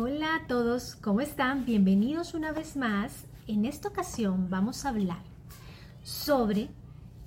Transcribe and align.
Hola 0.00 0.36
a 0.36 0.46
todos, 0.46 0.94
¿cómo 0.94 1.20
están? 1.20 1.64
Bienvenidos 1.64 2.32
una 2.32 2.52
vez 2.52 2.76
más. 2.76 3.24
En 3.48 3.64
esta 3.64 3.88
ocasión 3.88 4.48
vamos 4.48 4.84
a 4.84 4.90
hablar 4.90 5.18
sobre 6.04 6.68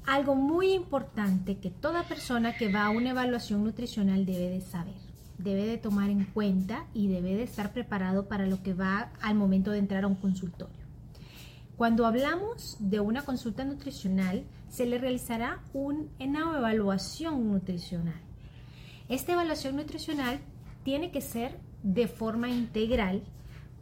algo 0.05 0.36
muy 0.36 0.71
importante 0.71 1.57
que 1.57 1.70
toda 1.70 2.04
persona 2.04 2.55
que 2.55 2.71
va 2.71 2.86
a 2.86 2.89
una 2.89 3.10
evaluación 3.10 3.65
nutricional 3.65 4.26
debe 4.26 4.47
de 4.47 4.62
saber, 4.62 4.96
debe 5.38 5.65
de 5.65 5.79
tomar 5.79 6.10
en 6.10 6.23
cuenta 6.23 6.86
y 6.94 7.10
debe 7.10 7.35
de 7.35 7.44
estar 7.44 7.73
preparado 7.73 8.29
para 8.29 8.47
lo 8.47 8.63
que 8.63 8.74
va 8.74 9.12
al 9.22 9.35
momento 9.35 9.72
de 9.72 9.79
entrar 9.79 10.06
a 10.06 10.08
un 10.08 10.15
consultorio. 10.15 10.85
Cuando 11.76 12.06
hablamos 12.06 12.78
de 12.79 13.01
una 13.01 13.24
consulta 13.24 13.65
nutricional, 13.65 14.46
se 14.69 14.85
le 14.85 14.97
realizará 14.97 15.60
una 15.74 16.58
evaluación 16.58 17.52
nutricional. 17.52 18.22
Esta 19.09 19.34
evaluación 19.34 19.76
nutricional 19.76 20.40
tiene 20.85 21.12
que 21.12 21.20
ser 21.20 21.59
de 21.84 22.07
forma 22.07 22.49
integral 22.49 23.23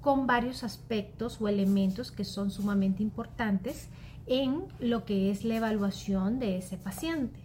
con 0.02 0.28
varios 0.28 0.64
aspectos 0.64 1.42
o 1.42 1.48
elementos 1.48 2.12
que 2.12 2.24
son 2.24 2.52
sumamente 2.52 3.04
importantes 3.04 3.90
en 4.28 4.66
lo 4.80 5.06
que 5.06 5.32
es 5.32 5.44
la 5.44 5.56
evaluación 5.56 6.40
de 6.40 6.58
ese 6.58 6.78
paciente. 6.78 7.40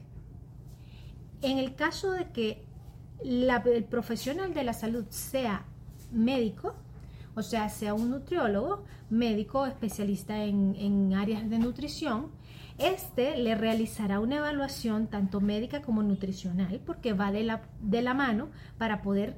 En 1.42 1.58
el 1.58 1.74
caso 1.74 2.12
de 2.12 2.30
que 2.30 2.64
el 3.22 3.84
profesional 3.84 4.54
de 4.54 4.64
la 4.64 4.72
salud 4.72 5.06
sea 5.08 5.64
médico, 6.12 6.74
o 7.34 7.42
sea, 7.42 7.68
sea 7.68 7.94
un 7.94 8.10
nutriólogo, 8.10 8.84
médico 9.10 9.66
especialista 9.66 10.44
en, 10.44 10.76
en 10.76 11.14
áreas 11.14 11.48
de 11.50 11.58
nutrición, 11.58 12.30
este 12.78 13.36
le 13.36 13.54
realizará 13.54 14.18
una 14.20 14.36
evaluación 14.36 15.06
tanto 15.06 15.40
médica 15.40 15.80
como 15.82 16.02
nutricional 16.02 16.80
porque 16.84 17.12
va 17.12 17.30
de 17.30 17.44
la, 17.44 17.62
de 17.80 18.02
la 18.02 18.14
mano 18.14 18.48
para 18.78 19.00
poder, 19.00 19.36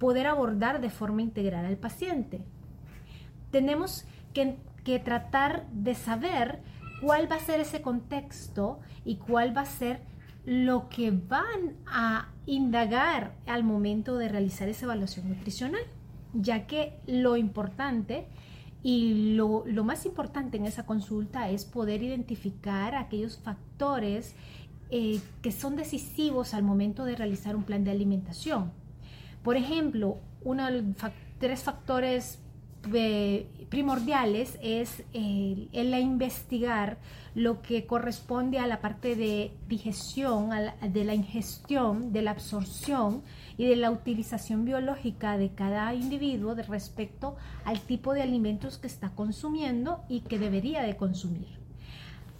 poder 0.00 0.26
abordar 0.26 0.80
de 0.80 0.90
forma 0.90 1.22
integral 1.22 1.66
al 1.66 1.76
paciente. 1.76 2.40
Tenemos 3.52 4.06
que, 4.32 4.56
tratar 5.04 5.68
de 5.70 5.94
saber 5.94 6.58
cuál 7.00 7.30
va 7.30 7.36
a 7.36 7.40
ser 7.40 7.60
ese 7.60 7.80
contexto 7.80 8.80
y 9.04 9.16
cuál 9.16 9.56
va 9.56 9.60
a 9.60 9.66
ser 9.66 10.00
lo 10.44 10.88
que 10.88 11.12
van 11.12 11.76
a 11.86 12.30
indagar 12.46 13.36
al 13.46 13.62
momento 13.62 14.16
de 14.16 14.28
realizar 14.28 14.68
esa 14.68 14.86
evaluación 14.86 15.28
nutricional, 15.28 15.82
ya 16.32 16.66
que 16.66 16.98
lo 17.06 17.36
importante 17.36 18.26
y 18.82 19.34
lo, 19.34 19.64
más 19.84 20.06
importante 20.06 20.56
en 20.56 20.64
esa 20.64 20.86
consulta 20.86 21.50
es 21.50 21.66
poder 21.66 22.02
identificar 22.02 22.96
aquellos 22.96 23.38
factores 23.38 24.34
eh, 24.90 25.20
que 25.42 25.52
son 25.52 25.76
decisivos 25.76 26.54
al 26.54 26.64
momento 26.64 27.04
de 27.04 27.14
realizar 27.14 27.54
un 27.54 27.62
plan 27.62 27.84
de 27.84 27.90
alimentación. 27.92 28.72
Por 29.42 29.56
ejemplo, 29.56 30.18
uno 30.42 30.66
de 30.66 30.82
los 30.82 30.96
tres 31.38 31.62
factores 31.62 32.38
primordiales 33.68 34.58
es 34.62 35.02
el, 35.12 35.68
investigar 35.72 36.98
lo 37.34 37.62
que 37.62 37.86
corresponde 37.86 38.58
a 38.58 38.66
la 38.66 38.80
parte 38.80 39.16
de 39.16 39.52
digestión, 39.68 40.50
de 40.82 41.04
la 41.04 41.14
ingestión, 41.14 42.12
de 42.12 42.22
la 42.22 42.32
absorción 42.32 43.22
y 43.56 43.66
de 43.66 43.76
la 43.76 43.90
utilización 43.90 44.64
biológica 44.64 45.36
de 45.36 45.50
cada 45.50 45.94
individuo 45.94 46.54
de 46.54 46.62
respecto 46.62 47.36
al 47.64 47.80
tipo 47.80 48.14
de 48.14 48.22
alimentos 48.22 48.78
que 48.78 48.86
está 48.86 49.10
consumiendo 49.10 50.02
y 50.08 50.22
que 50.22 50.38
debería 50.38 50.82
de 50.82 50.96
consumir. 50.96 51.60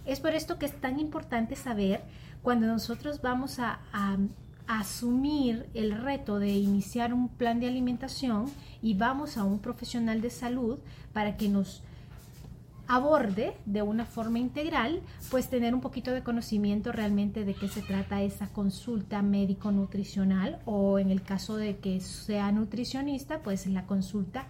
Es 0.05 0.19
por 0.19 0.33
esto 0.33 0.57
que 0.57 0.65
es 0.65 0.81
tan 0.81 0.99
importante 0.99 1.55
saber 1.55 2.01
cuando 2.41 2.65
nosotros 2.65 3.21
vamos 3.21 3.59
a 3.59 3.79
asumir 4.67 5.67
el 5.73 5.91
reto 5.91 6.39
de 6.39 6.49
iniciar 6.49 7.13
un 7.13 7.29
plan 7.29 7.59
de 7.59 7.67
alimentación 7.67 8.45
y 8.81 8.93
vamos 8.93 9.37
a 9.37 9.43
un 9.43 9.59
profesional 9.59 10.21
de 10.21 10.29
salud 10.29 10.79
para 11.13 11.37
que 11.37 11.49
nos 11.49 11.83
aborde 12.87 13.53
de 13.65 13.81
una 13.81 14.05
forma 14.05 14.39
integral, 14.39 15.01
pues 15.29 15.49
tener 15.49 15.73
un 15.73 15.79
poquito 15.79 16.11
de 16.11 16.23
conocimiento 16.23 16.91
realmente 16.91 17.45
de 17.45 17.53
qué 17.53 17.69
se 17.69 17.81
trata 17.81 18.21
esa 18.21 18.47
consulta 18.47 19.21
médico-nutricional 19.21 20.59
o 20.65 20.99
en 20.99 21.09
el 21.09 21.21
caso 21.21 21.55
de 21.55 21.77
que 21.77 22.01
sea 22.01 22.51
nutricionista, 22.51 23.39
pues 23.39 23.65
la 23.67 23.85
consulta 23.85 24.45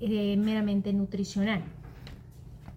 eh, 0.00 0.36
meramente 0.36 0.92
nutricional. 0.92 1.62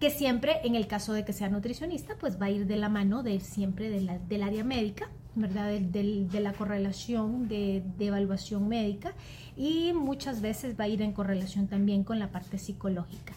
Que 0.00 0.10
siempre, 0.10 0.56
en 0.64 0.74
el 0.74 0.88
caso 0.88 1.12
de 1.12 1.24
que 1.24 1.32
sea 1.32 1.48
nutricionista, 1.48 2.16
pues 2.18 2.40
va 2.40 2.46
a 2.46 2.50
ir 2.50 2.66
de 2.66 2.76
la 2.76 2.88
mano 2.88 3.22
de 3.22 3.38
siempre 3.38 3.88
del 3.90 4.42
área 4.42 4.64
médica 4.64 5.08
¿verdad? 5.34 5.70
De, 5.70 6.40
la 6.40 6.52
correlación 6.52 7.48
de, 7.48 7.82
evaluación 7.98 8.68
médica 8.68 9.12
y 9.56 9.92
muchas 9.92 10.40
veces 10.40 10.78
va 10.78 10.84
a 10.84 10.88
ir 10.88 11.02
en 11.02 11.12
correlación 11.12 11.66
también 11.66 12.04
con 12.04 12.18
la 12.18 12.30
parte 12.30 12.58
psicológica. 12.58 13.34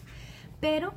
Pero 0.60 0.94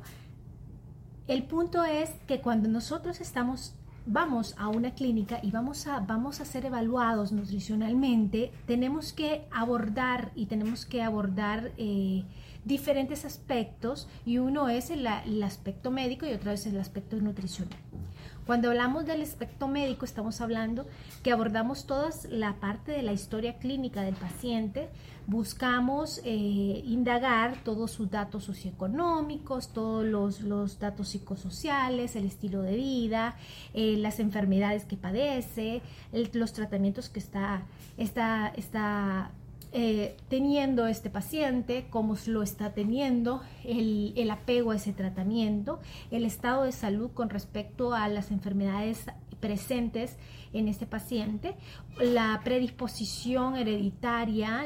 el 1.28 1.44
punto 1.44 1.84
es 1.84 2.10
que 2.26 2.40
cuando 2.40 2.68
nosotros 2.68 3.20
estamos 3.20 3.74
vamos 4.04 4.54
a 4.58 4.68
una 4.68 4.94
clínica 4.94 5.38
y 5.42 5.50
vamos 5.50 5.86
a, 5.86 6.00
vamos 6.00 6.40
a 6.40 6.44
ser 6.44 6.66
evaluados 6.66 7.32
nutricionalmente, 7.32 8.50
tenemos 8.66 9.12
que 9.12 9.46
abordar 9.52 10.32
y 10.34 10.46
tenemos 10.46 10.86
que 10.86 11.02
abordar 11.02 11.70
eh, 11.76 12.24
diferentes 12.64 13.24
aspectos 13.24 14.08
y 14.24 14.38
uno 14.38 14.68
es 14.68 14.90
el, 14.90 15.06
el 15.26 15.42
aspecto 15.42 15.90
médico 15.90 16.26
y 16.26 16.32
otro 16.32 16.50
es 16.50 16.66
el 16.66 16.78
aspecto 16.80 17.16
nutricional. 17.16 17.78
Cuando 18.46 18.70
hablamos 18.70 19.06
del 19.06 19.22
aspecto 19.22 19.68
médico, 19.68 20.04
estamos 20.04 20.40
hablando 20.40 20.86
que 21.22 21.30
abordamos 21.30 21.86
toda 21.86 22.10
la 22.28 22.54
parte 22.54 22.90
de 22.90 23.02
la 23.02 23.12
historia 23.12 23.58
clínica 23.58 24.02
del 24.02 24.16
paciente, 24.16 24.88
buscamos 25.28 26.20
eh, 26.24 26.82
indagar 26.84 27.62
todos 27.62 27.92
sus 27.92 28.10
datos 28.10 28.44
socioeconómicos, 28.44 29.72
todos 29.72 30.04
los, 30.40 30.78
datos 30.80 31.10
psicosociales, 31.10 32.16
el 32.16 32.26
estilo 32.26 32.62
de 32.62 32.74
vida, 32.74 33.36
eh, 33.74 33.96
las 33.98 34.18
enfermedades 34.18 34.84
que 34.86 34.96
padece, 34.96 35.80
los 36.32 36.52
tratamientos 36.52 37.08
que 37.08 37.20
está, 37.20 37.62
está, 37.96 38.52
está 38.56 39.30
eh, 39.72 40.16
teniendo 40.28 40.86
este 40.86 41.08
paciente, 41.08 41.86
cómo 41.88 42.16
lo 42.26 42.42
está 42.42 42.74
teniendo, 42.74 43.42
el, 43.64 44.30
apego 44.30 44.72
a 44.72 44.76
ese 44.76 44.92
tratamiento, 44.92 45.80
el 46.10 46.24
estado 46.24 46.64
de 46.64 46.72
salud 46.72 47.10
con 47.12 47.30
respecto 47.30 47.94
a 47.94 48.08
las 48.08 48.30
enfermedades 48.30 49.06
presentes 49.40 50.18
en 50.52 50.68
este 50.68 50.86
paciente, 50.86 51.54
la 51.98 52.40
predisposición 52.44 53.56
hereditaria, 53.56 54.64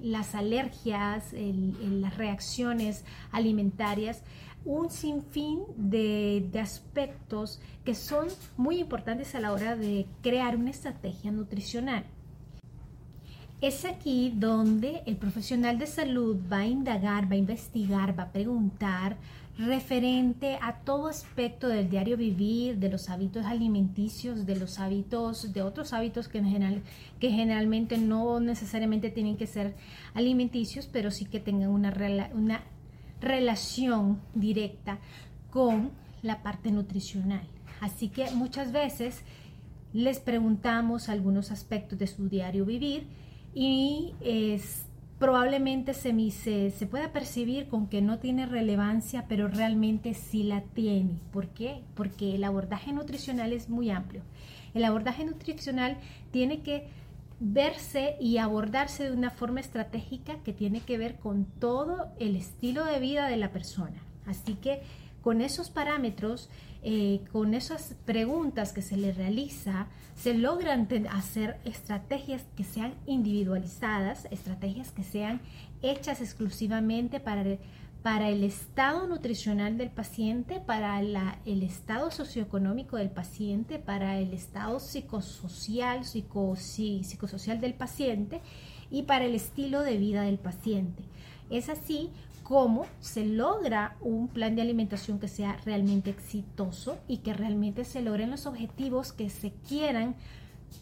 las 0.00 0.34
alergias, 0.34 1.32
las 1.32 2.16
reacciones 2.16 3.04
alimentarias, 3.30 4.22
un 4.64 4.90
sinfín 4.90 5.64
de, 5.76 6.50
aspectos 6.60 7.60
que 7.84 7.94
son 7.94 8.28
muy 8.56 8.78
importantes 8.78 9.34
a 9.34 9.40
la 9.40 9.52
hora 9.52 9.76
de 9.76 10.06
crear 10.22 10.56
una 10.56 10.70
estrategia 10.70 11.30
nutricional. 11.30 12.04
Es 13.60 13.84
aquí 13.84 14.32
donde 14.34 15.02
el 15.04 15.18
profesional 15.18 15.78
de 15.78 15.86
salud 15.86 16.38
va 16.50 16.60
a 16.60 16.66
indagar, 16.66 17.30
va 17.30 17.34
a 17.34 17.38
investigar, 17.38 18.18
va 18.18 18.24
a 18.24 18.32
preguntar 18.32 19.18
referente 19.58 20.58
a 20.62 20.78
todo 20.78 21.08
aspecto 21.08 21.68
del 21.68 21.90
diario 21.90 22.16
vivir, 22.16 22.78
de 22.78 22.88
los 22.88 23.10
hábitos 23.10 23.44
alimenticios, 23.44 24.46
de 24.46 24.56
los 24.56 24.78
hábitos, 24.78 25.52
de 25.52 25.60
otros 25.60 25.92
hábitos 25.92 26.28
que, 26.28 26.38
en 26.38 26.46
general, 26.46 26.82
que 27.18 27.30
generalmente 27.30 27.98
no 27.98 28.40
necesariamente 28.40 29.10
tienen 29.10 29.36
que 29.36 29.46
ser 29.46 29.74
alimenticios, 30.14 30.86
pero 30.90 31.10
sí 31.10 31.26
que 31.26 31.38
tengan 31.38 31.68
una, 31.68 31.92
una 32.32 32.62
relación 33.20 34.22
directa 34.34 35.00
con 35.50 35.90
la 36.22 36.42
parte 36.42 36.72
nutricional. 36.72 37.46
Así 37.82 38.08
que 38.08 38.30
muchas 38.30 38.72
veces 38.72 39.20
les 39.92 40.18
preguntamos 40.18 41.10
algunos 41.10 41.50
aspectos 41.50 41.98
de 41.98 42.06
su 42.06 42.30
diario 42.30 42.64
vivir 42.64 43.06
y 43.54 44.14
es, 44.20 44.86
probablemente 45.18 45.92
se, 45.94 46.70
se, 46.70 46.86
pueda 46.86 47.12
percibir 47.12 47.68
con 47.68 47.88
que 47.88 48.00
no 48.00 48.18
tiene 48.18 48.46
relevancia, 48.46 49.26
pero 49.28 49.48
realmente 49.48 50.14
sí 50.14 50.42
la 50.42 50.62
tiene. 50.62 51.20
¿Por 51.32 51.48
qué? 51.48 51.82
Porque 51.94 52.34
el 52.34 52.44
abordaje 52.44 52.92
nutricional 52.92 53.52
es 53.52 53.68
muy 53.68 53.90
amplio. 53.90 54.22
El 54.72 54.84
abordaje 54.84 55.24
nutricional 55.24 55.98
tiene 56.30 56.60
que 56.60 56.88
verse 57.40 58.16
y 58.20 58.38
abordarse 58.38 59.04
de 59.04 59.12
una 59.12 59.30
forma 59.30 59.60
estratégica 59.60 60.36
que 60.44 60.52
tiene 60.52 60.80
que 60.80 60.98
ver 60.98 61.16
con 61.16 61.44
todo 61.44 62.08
el 62.18 62.36
estilo 62.36 62.84
de 62.84 63.00
vida 63.00 63.28
de 63.28 63.36
la 63.36 63.50
persona. 63.50 64.02
Así 64.26 64.54
que 64.54 64.82
con 65.22 65.40
esos 65.40 65.70
parámetros, 65.70 66.48
eh, 66.82 67.20
con 67.32 67.54
esas 67.54 67.94
preguntas 68.04 68.72
que 68.72 68.82
se 68.82 68.96
le 68.96 69.12
realiza, 69.12 69.86
se 70.14 70.34
logran 70.34 70.88
hacer 71.10 71.58
estrategias 71.64 72.44
que 72.56 72.64
sean 72.64 72.94
individualizadas, 73.06 74.26
estrategias 74.30 74.90
que 74.90 75.02
sean 75.02 75.40
hechas 75.82 76.20
exclusivamente 76.20 77.20
para, 77.20 77.44
para 78.02 78.28
el 78.28 78.44
estado 78.44 79.06
nutricional 79.06 79.76
del 79.76 79.90
paciente, 79.90 80.60
para 80.60 81.00
el 81.00 81.62
estado 81.62 82.10
socioeconómico 82.10 82.96
del 82.96 83.10
paciente, 83.10 83.78
para 83.78 84.18
el 84.18 84.32
estado 84.32 84.80
psicosocial, 84.80 86.04
psicosocial 86.04 87.60
del 87.60 87.74
paciente 87.74 88.40
y 88.90 89.02
para 89.02 89.24
el 89.24 89.34
estilo 89.34 89.82
de 89.82 89.98
vida 89.98 90.22
del 90.22 90.38
paciente. 90.38 91.02
Es 91.50 91.68
así 91.68 92.10
como 92.50 92.84
se 92.98 93.24
logra 93.24 93.96
un 94.00 94.26
plan 94.26 94.56
de 94.56 94.62
alimentación 94.62 95.20
que 95.20 95.28
sea 95.28 95.56
realmente 95.64 96.10
exitoso 96.10 96.98
y 97.06 97.18
que 97.18 97.32
realmente 97.32 97.84
se 97.84 98.02
logren 98.02 98.28
los 98.28 98.44
objetivos 98.44 99.12
que 99.12 99.30
se 99.30 99.52
quieran 99.68 100.16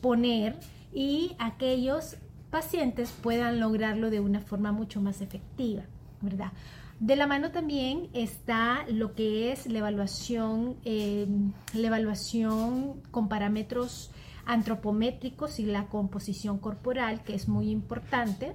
poner 0.00 0.56
y 0.94 1.36
aquellos 1.38 2.16
pacientes 2.48 3.12
puedan 3.22 3.60
lograrlo 3.60 4.08
de 4.08 4.18
una 4.18 4.40
forma 4.40 4.72
mucho 4.72 5.02
más 5.02 5.20
efectiva, 5.20 5.82
¿verdad? 6.22 6.52
De 7.00 7.16
la 7.16 7.26
mano 7.26 7.50
también 7.50 8.08
está 8.14 8.86
lo 8.88 9.14
que 9.14 9.52
es 9.52 9.66
la 9.66 9.80
evaluación, 9.80 10.76
em, 10.86 11.52
la 11.74 11.88
evaluación 11.88 13.02
con 13.10 13.28
parámetros 13.28 14.10
antropométricos 14.46 15.60
y 15.60 15.66
la 15.66 15.88
composición 15.88 16.56
corporal, 16.60 17.22
que 17.24 17.34
es 17.34 17.46
muy 17.46 17.68
importante. 17.68 18.54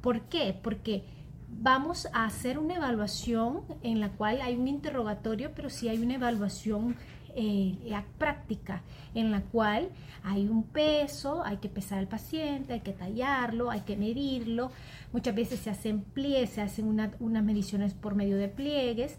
¿Por 0.00 0.20
qué? 0.28 0.56
Porque 0.62 1.21
vamos 1.60 2.08
a 2.12 2.24
hacer 2.24 2.58
una 2.58 2.76
evaluación 2.76 3.62
en 3.82 4.00
la 4.00 4.10
cual 4.10 4.40
hay 4.40 4.56
un 4.56 4.68
interrogatorio, 4.68 5.52
pero 5.54 5.70
sí 5.70 5.88
hay 5.88 5.98
una 5.98 6.14
evaluación 6.14 6.96
eh, 7.34 7.76
práctica 8.18 8.82
en 9.14 9.30
la 9.30 9.40
cual 9.40 9.88
hay 10.22 10.48
un 10.48 10.64
peso, 10.64 11.42
hay 11.44 11.58
que 11.58 11.68
pesar 11.68 11.98
al 11.98 12.08
paciente, 12.08 12.74
hay 12.74 12.80
que 12.80 12.92
tallarlo, 12.92 13.70
hay 13.70 13.80
que 13.80 13.96
medirlo. 13.96 14.70
Muchas 15.12 15.34
veces 15.34 15.60
se 15.60 15.70
hacen 15.70 16.02
pliegues, 16.02 16.50
se 16.50 16.60
hacen 16.60 16.86
unas 16.86 17.44
mediciones 17.44 17.94
por 17.94 18.14
medio 18.14 18.36
de 18.36 18.48
pliegues 18.48 19.16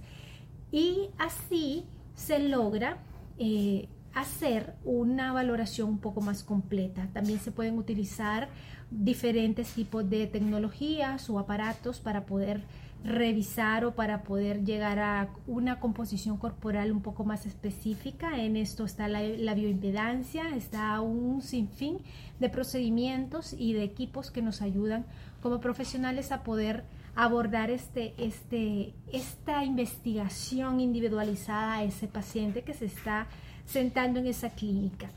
y 0.71 1.09
así 1.17 1.85
se 2.15 2.39
logra 2.39 2.97
eh, 3.37 3.87
hacer 4.13 4.75
una 4.83 5.33
valoración 5.33 5.89
un 5.89 5.99
poco 5.99 6.21
más 6.21 6.43
completa. 6.43 7.07
También 7.13 7.39
se 7.39 7.51
pueden 7.51 7.77
utilizar 7.77 8.49
diferentes 8.91 9.73
tipos 9.73 10.07
de 10.09 10.27
tecnologías 10.27 11.29
o 11.29 11.39
aparatos 11.39 11.99
para 11.99 12.25
poder 12.25 12.63
revisar 13.03 13.83
o 13.83 13.95
para 13.95 14.23
poder 14.23 14.63
llegar 14.63 14.99
a 14.99 15.29
una 15.45 15.79
composición 15.79 16.37
corporal 16.37 16.91
un 16.91 17.01
poco 17.01 17.25
más 17.25 17.45
específica. 17.45 18.39
En 18.41 18.55
esto 18.55 18.85
está 18.85 19.07
la, 19.07 19.53
bioimpedancia, 19.53 20.55
está 20.55 21.01
un 21.01 21.41
sinfín 21.41 21.97
de 22.39 22.49
procedimientos 22.49 23.53
y 23.53 23.73
de 23.73 23.83
equipos 23.83 24.31
que 24.31 24.41
nos 24.41 24.61
ayudan 24.61 25.05
como 25.41 25.59
profesionales 25.59 26.31
a 26.31 26.43
poder 26.43 26.85
abordar 27.15 27.69
este, 27.69 28.13
este, 28.17 28.93
esta 29.11 29.65
investigación 29.65 30.79
individualizada 30.79 31.75
a 31.75 31.83
ese 31.83 32.07
paciente 32.07 32.63
que 32.63 32.73
se 32.73 32.85
está 32.85 33.27
sentando 33.65 34.19
en 34.19 34.27
esa 34.27 34.49
clínica 34.51 35.09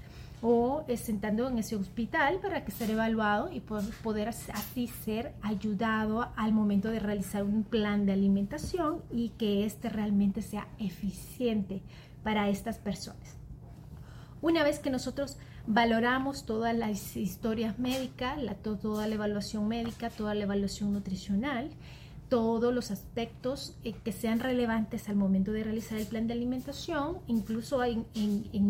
o 0.43 0.85
sentando 0.97 1.49
en 1.49 1.59
ese 1.59 1.77
hospital 1.77 2.39
para 2.41 2.65
que 2.65 2.71
sea 2.71 2.89
evaluado 2.89 3.51
y 3.51 3.61
poder 3.61 4.29
así 4.29 4.87
ser 4.87 5.35
ayudado 5.43 6.29
al 6.37 6.53
momento 6.53 6.91
de 6.91 7.01
realizar 7.01 7.43
un 7.43 7.65
plan 7.65 8.07
de 8.07 8.13
alimentación 8.13 9.03
y 9.11 9.31
que 9.31 9.65
este 9.65 9.89
realmente 9.89 10.43
sea 10.43 10.69
eficiente 10.79 11.83
para 12.23 12.49
estas 12.49 12.79
personas. 12.79 13.37
Una 14.43 14.63
vez 14.63 14.79
que 14.79 14.91
nosotros 14.91 15.39
valoramos 15.67 16.45
todas 16.45 16.77
las 16.77 17.17
historias 17.17 17.79
médicas, 17.79 18.39
toda 18.63 19.09
la 19.09 19.15
evaluación 19.15 19.67
médica, 19.67 20.11
toda 20.11 20.35
la 20.35 20.45
evaluación 20.45 20.93
nutricional, 20.93 21.71
todos 22.29 22.75
los 22.75 22.91
aspectos 22.91 23.77
eh, 23.85 23.95
que 24.05 24.13
sean 24.13 24.41
relevantes 24.41 25.09
al 25.09 25.17
momento 25.17 25.53
de 25.53 25.63
realizar 25.63 25.99
el 25.99 26.07
plan 26.07 26.27
de 26.27 26.35
alimentación. 26.35 27.19
Incluso 27.29 27.85
en, 27.85 28.07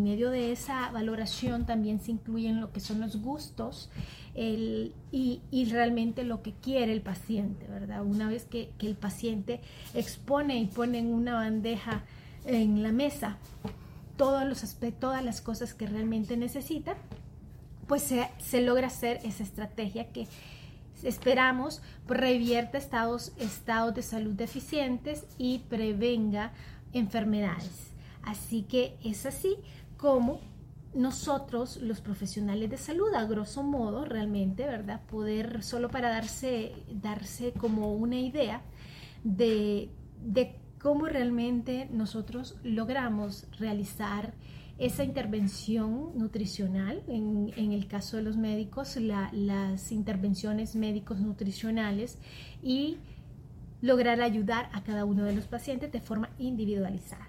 medio 0.03 0.29
de 0.29 0.51
esa 0.51 0.91
valoración 0.91 1.65
también 1.65 1.99
se 1.99 2.11
incluyen 2.11 2.61
lo 2.61 2.71
que 2.71 2.79
son 2.79 2.99
los 3.01 3.21
gustos 3.21 3.89
y, 4.35 5.41
realmente 5.71 6.23
lo 6.23 6.43
que 6.43 6.53
quiere 6.53 6.93
el 6.93 7.01
paciente, 7.01 7.67
¿verdad? 7.67 8.03
Una 8.05 8.29
vez 8.29 8.45
que, 8.45 8.71
el 8.79 8.95
paciente 8.95 9.61
expone 9.95 10.59
y 10.59 10.67
pone 10.67 10.99
en 10.99 11.13
una 11.13 11.33
bandeja 11.33 12.03
en 12.45 12.83
la 12.83 12.91
mesa 12.91 13.37
todos 14.15 14.45
los 14.45 14.63
aspectos, 14.63 14.99
todas 14.99 15.25
las 15.25 15.41
cosas 15.41 15.73
que 15.73 15.87
realmente 15.87 16.37
necesita, 16.37 16.95
pues 17.87 18.03
se, 18.03 18.29
se 18.37 18.61
logra 18.61 18.87
hacer 18.87 19.19
esa 19.23 19.43
estrategia 19.43 20.11
que 20.11 20.27
esperamos 21.03 21.81
revierta 22.07 22.77
estados, 22.77 23.33
estados 23.37 23.93
de 23.93 24.01
salud 24.01 24.33
deficientes 24.33 25.25
y 25.37 25.59
prevenga 25.69 26.53
enfermedades. 26.93 27.91
Así 28.23 28.63
que 28.63 28.97
es 29.03 29.25
así 29.25 29.57
como 29.97 30.39
nosotros, 30.93 31.77
los 31.77 32.01
profesionales 32.01 32.69
de 32.69 32.77
salud, 32.77 33.13
a 33.13 33.25
grosso 33.25 33.63
modo, 33.63 34.05
realmente, 34.05 34.65
¿verdad? 34.65 35.01
Poder, 35.05 35.63
solo 35.63 35.89
para 35.89 36.09
darse, 36.09 36.73
darse 36.89 37.53
como 37.53 37.93
una 37.93 38.19
idea 38.19 38.61
de, 39.23 39.89
de 40.23 40.55
cómo 40.79 41.05
realmente 41.07 41.87
nosotros 41.91 42.55
logramos 42.63 43.45
realizar 43.59 44.33
esa 44.77 45.03
intervención 45.03 46.17
nutricional, 46.17 47.03
en, 47.07 47.71
el 47.71 47.87
caso 47.87 48.17
de 48.17 48.23
los 48.23 48.37
médicos, 48.37 48.97
las 48.97 49.91
intervenciones 49.91 50.75
médicos 50.75 51.19
nutricionales 51.19 52.19
y 52.61 52.97
lograr 53.81 54.21
ayudar 54.21 54.69
a 54.73 54.83
cada 54.83 55.05
uno 55.05 55.23
de 55.23 55.33
los 55.35 55.45
pacientes 55.45 55.91
de 55.91 56.01
forma 56.01 56.29
individualizada. 56.37 57.26